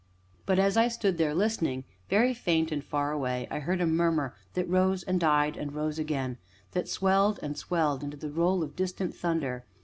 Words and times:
But, 0.47 0.57
as 0.57 0.77
I 0.77 0.87
stood 0.87 1.19
there 1.19 1.35
listening, 1.35 1.83
very 2.09 2.33
faint 2.33 2.71
and 2.71 2.83
far 2.83 3.11
away, 3.11 3.47
I 3.51 3.59
heard 3.59 3.79
a 3.81 3.85
murmur 3.85 4.33
that 4.55 4.67
rose 4.67 5.03
and 5.03 5.19
died 5.19 5.55
and 5.57 5.75
rose 5.75 5.99
again, 5.99 6.39
that 6.71 6.87
swelled 6.89 7.39
and 7.43 7.55
swelled 7.55 8.01
into 8.03 8.17
the 8.17 8.31
roll 8.31 8.63
of 8.63 8.75
distant 8.75 9.13
thunder. 9.13 9.63